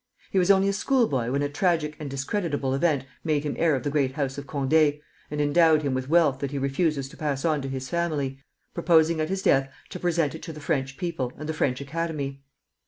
He 0.31 0.39
was 0.39 0.49
only 0.49 0.67
a 0.67 0.73
school 0.73 1.07
boy 1.07 1.31
when 1.31 1.43
a 1.43 1.47
tragic 1.47 1.95
and 1.99 2.09
discreditable 2.09 2.73
event 2.73 3.05
made 3.23 3.43
him 3.43 3.53
heir 3.55 3.75
of 3.75 3.83
the 3.83 3.91
great 3.91 4.13
house 4.13 4.39
of 4.39 4.47
Condé, 4.47 4.99
and 5.29 5.39
endowed 5.39 5.83
him 5.83 5.93
with 5.93 6.09
wealth 6.09 6.39
that 6.39 6.49
he 6.49 6.57
refuses 6.57 7.07
to 7.09 7.17
pass 7.17 7.45
on 7.45 7.61
to 7.61 7.69
his 7.69 7.87
family, 7.87 8.39
proposing 8.73 9.21
at 9.21 9.29
his 9.29 9.43
death 9.43 9.71
to 9.89 9.99
present 9.99 10.33
it 10.33 10.41
to 10.41 10.53
the 10.53 10.59
French 10.59 10.97
people 10.97 11.31
and 11.37 11.47
the 11.47 11.53
French 11.53 11.79
Academy. 11.81 12.41